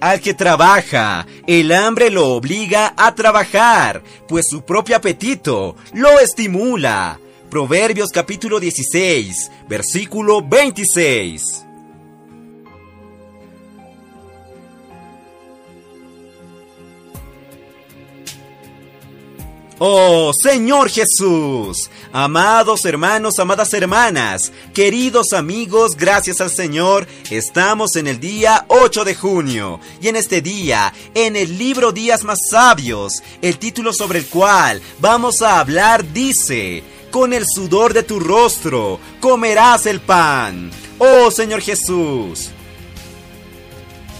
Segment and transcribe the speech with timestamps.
[0.00, 7.18] Al que trabaja, el hambre lo obliga a trabajar, pues su propio apetito lo estimula.
[7.50, 11.65] Proverbios capítulo 16, versículo 26.
[19.78, 28.18] Oh Señor Jesús, amados hermanos, amadas hermanas, queridos amigos, gracias al Señor, estamos en el
[28.18, 33.58] día 8 de junio y en este día, en el libro Días más Sabios, el
[33.58, 39.84] título sobre el cual vamos a hablar dice, con el sudor de tu rostro comerás
[39.84, 40.70] el pan.
[40.98, 42.48] Oh Señor Jesús.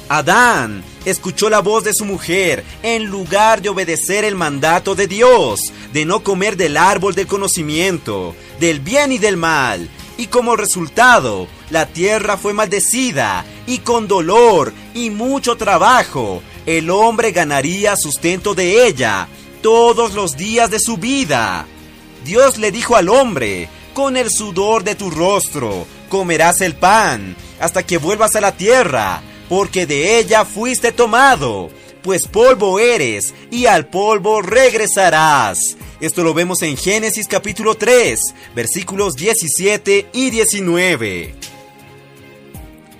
[0.08, 5.60] Adán escuchó la voz de su mujer en lugar de obedecer el mandato de Dios,
[5.92, 9.88] de no comer del árbol del conocimiento, del bien y del mal.
[10.16, 17.32] Y como resultado, la tierra fue maldecida, y con dolor y mucho trabajo, el hombre
[17.32, 19.28] ganaría sustento de ella
[19.60, 21.66] todos los días de su vida.
[22.24, 27.82] Dios le dijo al hombre, con el sudor de tu rostro comerás el pan, hasta
[27.82, 31.70] que vuelvas a la tierra porque de ella fuiste tomado,
[32.02, 35.76] pues polvo eres, y al polvo regresarás.
[36.00, 38.20] Esto lo vemos en Génesis capítulo 3,
[38.54, 41.34] versículos 17 y 19.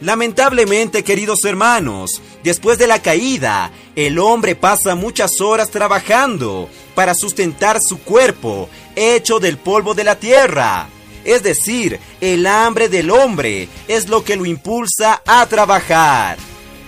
[0.00, 7.78] Lamentablemente, queridos hermanos, después de la caída, el hombre pasa muchas horas trabajando para sustentar
[7.80, 10.88] su cuerpo, hecho del polvo de la tierra.
[11.26, 16.38] Es decir, el hambre del hombre es lo que lo impulsa a trabajar.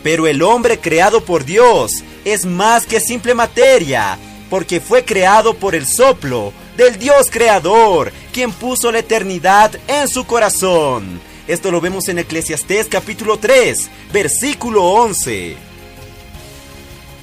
[0.04, 4.16] Pero el hombre creado por Dios es más que simple materia,
[4.48, 10.24] porque fue creado por el soplo del Dios creador, quien puso la eternidad en su
[10.24, 11.20] corazón.
[11.48, 15.56] Esto lo vemos en Eclesiastés capítulo 3, versículo 11.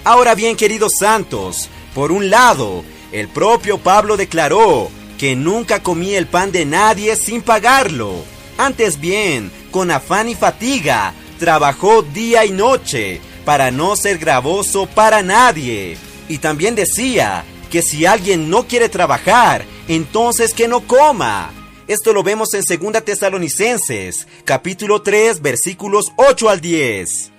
[0.04, 2.84] Ahora bien, queridos santos, por un lado,
[3.14, 8.24] el propio Pablo declaró que nunca comí el pan de nadie sin pagarlo.
[8.58, 15.22] Antes bien, con afán y fatiga, trabajó día y noche para no ser gravoso para
[15.22, 15.98] nadie.
[16.28, 21.52] Y también decía que si alguien no quiere trabajar, entonces que no coma.
[21.88, 27.32] Esto lo vemos en 2 Tesalonicenses, capítulo 3, versículos 8 al 10.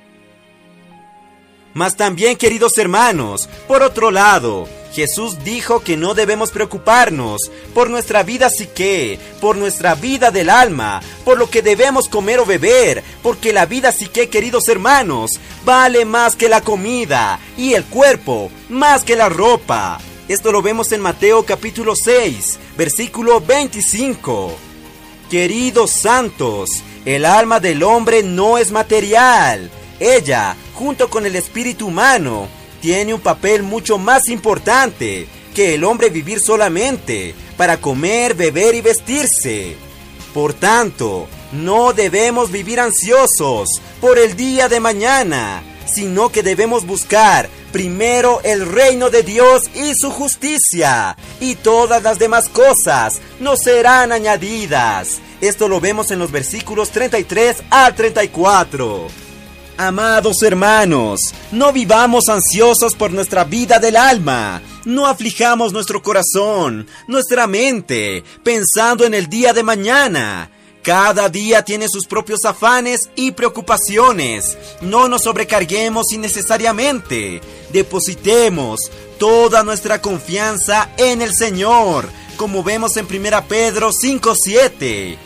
[1.75, 8.23] Mas también, queridos hermanos, por otro lado, Jesús dijo que no debemos preocuparnos por nuestra
[8.23, 13.53] vida psique, por nuestra vida del alma, por lo que debemos comer o beber, porque
[13.53, 15.33] la vida psique, queridos hermanos,
[15.67, 20.01] vale más que la comida y el cuerpo más que la ropa.
[20.29, 24.57] Esto lo vemos en Mateo capítulo 6, versículo 25.
[25.29, 26.71] Queridos santos,
[27.05, 29.71] el alma del hombre no es material.
[30.01, 32.49] Ella, junto con el espíritu humano,
[32.87, 35.27] tiene un papel mucho más importante
[35.57, 39.77] que el hombre vivir solamente para comer, beber y vestirse.
[40.33, 47.51] Por tanto, no debemos vivir ansiosos por el día de mañana, sino que debemos buscar
[47.73, 54.13] primero el reino de Dios y su justicia, y todas las demás cosas nos serán
[54.13, 55.19] añadidas.
[55.41, 59.26] Esto lo vemos en los versículos 33 al 34.
[59.79, 67.47] Amados hermanos, no vivamos ansiosos por nuestra vida del alma, no aflijamos nuestro corazón, nuestra
[67.47, 70.51] mente, pensando en el día de mañana.
[70.83, 74.57] Cada día tiene sus propios afanes y preocupaciones.
[74.81, 77.43] No nos sobrecarguemos innecesariamente.
[77.71, 78.81] Depositemos
[79.19, 82.09] toda nuestra confianza en el Señor,
[82.39, 85.19] como vemos en 1 Pedro 5:7.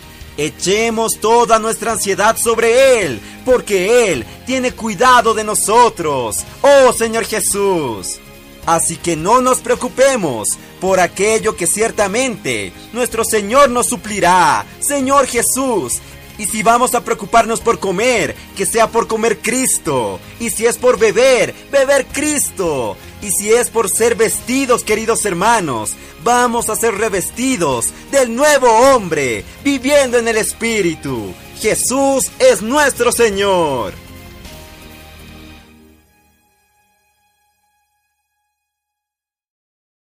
[0.43, 6.39] Echemos toda nuestra ansiedad sobre Él, porque Él tiene cuidado de nosotros.
[6.63, 8.19] Oh Señor Jesús.
[8.65, 10.49] Así que no nos preocupemos
[10.81, 14.65] por aquello que ciertamente nuestro Señor nos suplirá.
[14.81, 16.01] Señor Jesús,
[16.41, 20.19] y si vamos a preocuparnos por comer, que sea por comer Cristo.
[20.39, 22.97] Y si es por beber, beber Cristo.
[23.21, 25.93] Y si es por ser vestidos, queridos hermanos,
[26.25, 31.35] vamos a ser revestidos del nuevo hombre, viviendo en el Espíritu.
[31.61, 33.93] Jesús es nuestro Señor.